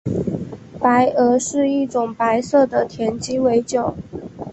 [0.79, 3.95] 白俄是一种白色的甜鸡尾酒。